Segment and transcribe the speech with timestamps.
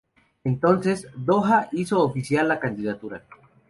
[0.43, 3.21] Entonces, Doha hizo oficial la candidatura.